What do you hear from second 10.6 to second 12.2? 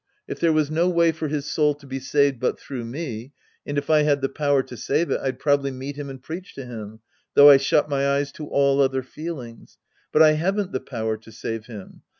the power to save him.